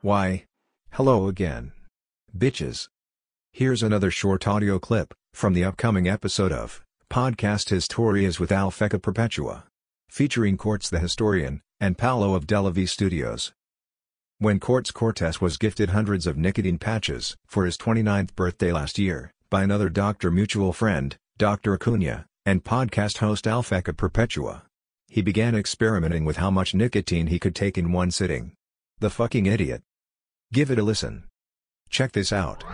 [0.00, 0.44] Why?
[0.92, 1.72] Hello again.
[2.32, 2.86] Bitches.
[3.50, 9.64] Here's another short audio clip from the upcoming episode of Podcast Historias with Alphecca Perpetua.
[10.08, 13.52] Featuring Quartz the Historian and Paolo of Delavi Studios.
[14.38, 19.32] When Quartz Cortes was gifted hundreds of nicotine patches for his 29th birthday last year
[19.50, 21.74] by another doctor mutual friend, Dr.
[21.74, 24.62] Acuna, and podcast host Alphecca Perpetua.
[25.08, 28.52] He began experimenting with how much nicotine he could take in one sitting.
[29.00, 29.82] The fucking idiot.
[30.52, 31.28] Give it a listen.
[31.92, 32.64] Check this out.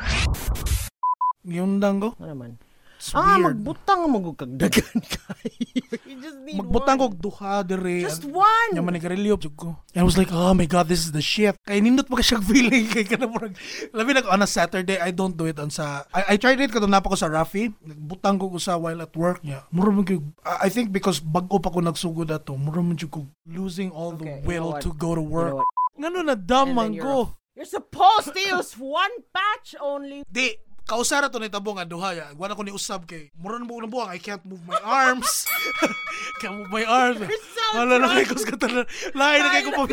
[1.42, 2.14] Yung dango?
[2.22, 2.52] Ano naman?
[2.94, 3.60] It's Ah, weird.
[3.60, 5.50] magbutang nga magkagdagan kayo.
[6.08, 7.18] You just need Magbutang ko one.
[7.20, 8.06] duha dire.
[8.06, 8.70] Just one.
[8.72, 9.76] Yaman ni karilyo jud ko.
[9.92, 11.52] And I was like, oh my god, this is the shit.
[11.66, 13.58] Kay nindot pa ka siyang feeling kay kana murag.
[13.92, 16.70] Labi na on a Saturday, I don't do it on sa I, I tried it
[16.72, 17.74] kadto napa ko sa Rafi.
[17.84, 19.66] Nagbutang ko ko sa while at work niya.
[19.68, 23.10] Mura man ko I I think because bago pa ko nagsugod ato, mura man jud
[23.12, 25.52] ko losing all the Okay, you know will to go to You work.
[25.60, 25.66] know?
[26.00, 27.36] Ngano na damang And ko.
[27.54, 30.26] You're supposed to use one patch only.
[30.26, 32.26] Di, kausara to ni tabong nga duha ya.
[32.34, 33.30] Wala ko ni usab kay.
[33.38, 35.46] Mura na buong buwang I can't move my arms.
[36.42, 37.22] can't move my arms.
[37.22, 38.82] You're so Wala na kay kus katana.
[39.14, 39.86] Lain na kay ko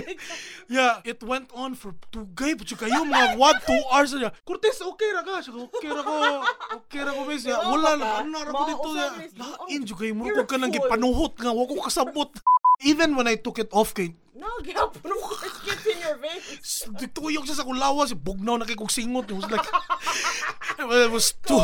[0.73, 4.33] Yeah, it went on for tugay pa kayo mga what two hours na.
[4.41, 5.45] Cortez okay ra ka.
[5.45, 6.13] Okay ra ko.
[6.81, 7.45] Okay ra ko miss.
[7.45, 9.09] Ya, wala na ano ra ko dito ya.
[9.37, 10.81] Lain jud kay mo ko ka nang full.
[10.81, 12.33] gipanuhot nga wa ko kasabot.
[12.81, 14.17] Even when I took it off kay
[14.51, 14.99] No, get up.
[14.99, 16.83] It gets in your veins.
[17.15, 19.63] tuyok siya sa kulawa si bugnaw na kay kong it was like
[20.79, 21.55] it was two.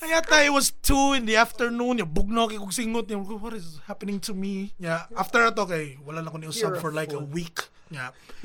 [0.00, 1.98] Ayata, it was two in the afternoon.
[2.06, 3.10] Bugnaw kay kong singot.
[3.10, 4.72] Niya what is happening to me?
[4.78, 7.58] Yeah after ato kay wala na ko ni usab You're a for like a week.
[7.90, 8.12] Yeah.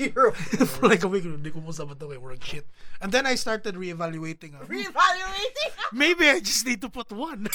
[0.80, 2.66] For like a week hindi ko ato kay work shit.
[3.00, 5.70] And then I started reevaluating ah, reevaluating.
[5.92, 7.46] maybe I just need to put one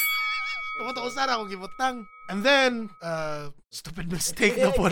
[0.80, 2.08] Tama ko sana akong gibutang.
[2.32, 4.88] And then, uh, stupid mistake na po.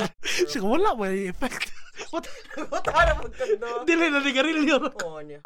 [0.52, 1.72] Siya, wala ba yung effect?
[2.12, 2.28] What?
[2.60, 3.88] Buta na magkando.
[3.88, 4.84] Dili na nigarilyo.
[5.08, 5.40] Oh, niya.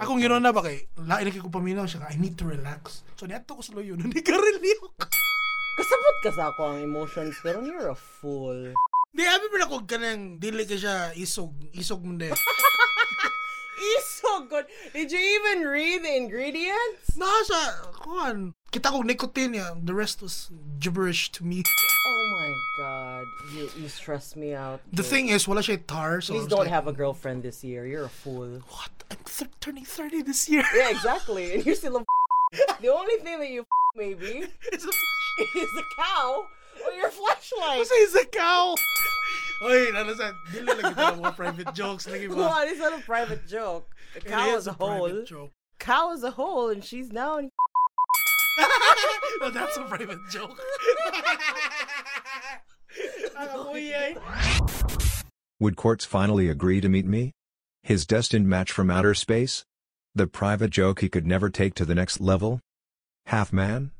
[0.00, 3.04] Akong ginawa na ba kay, lain na ko paminaw siya, I need to relax.
[3.20, 4.88] So, niyato ko sa loyo, nanigarilyo ko.
[5.76, 8.72] Kasabot ka sa ako ang emotions, pero you're a fool.
[9.12, 12.32] Di, abi mo na kung kanang, dili ka siya isog, isog mo din.
[13.76, 14.64] He's so good.
[14.96, 17.12] Did you even read the ingredients?
[17.12, 20.50] Nasa, kuhan, kita ko nicotine niya, the rest was
[20.82, 21.62] gibberish to me.
[21.62, 22.50] Oh my
[22.82, 23.24] god.
[23.54, 24.82] You you stress me out.
[24.90, 25.06] The dude.
[25.06, 27.86] thing is, wala siya tar, so Please don't like, have a girlfriend this year.
[27.86, 28.58] You're a fool.
[28.74, 28.90] what?
[29.10, 30.66] I'm th- turning 30 this year.
[30.74, 31.54] Yeah, exactly.
[31.54, 32.04] And you're still a
[32.82, 33.62] The only thing that you
[33.94, 34.92] maybe It's a
[35.56, 36.44] is the cow
[36.84, 37.86] or your flashlight.
[37.86, 38.74] Kasi is a cow.
[39.62, 42.34] Oy, ano sa, dili lang kita ng mga private jokes lagi ba?
[42.34, 42.66] What?
[42.66, 43.86] It's not a private joke.
[44.18, 45.22] The cow is is a whole.
[45.22, 45.54] joke.
[45.78, 47.51] Cow is a whole, and she's now in.
[49.52, 50.58] That's a private joke.
[55.60, 57.32] Would Quartz finally agree to meet me?
[57.82, 59.64] His destined match from outer space?
[60.14, 62.60] The private joke he could never take to the next level?
[63.26, 63.92] Half man?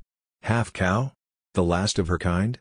[0.42, 1.12] Half cow?
[1.54, 2.58] The last of her kind?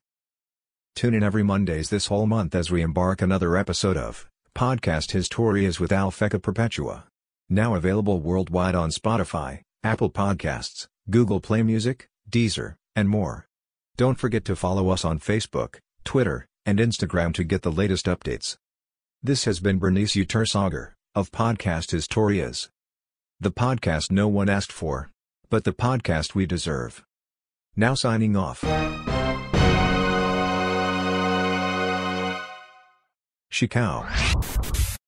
[0.95, 5.79] Tune in every Mondays this whole month as we embark another episode of Podcast Historias
[5.79, 7.05] with Alphecca Perpetua.
[7.49, 13.47] Now available worldwide on Spotify, Apple Podcasts, Google Play Music, Deezer, and more.
[13.97, 18.57] Don't forget to follow us on Facebook, Twitter, and Instagram to get the latest updates.
[19.23, 22.69] This has been Berniece Eutersauger, of Podcast Historias.
[23.39, 25.09] The podcast no one asked for,
[25.49, 27.03] but the podcast we deserve.
[27.75, 28.61] Now signing off.
[33.51, 34.99] Shikao.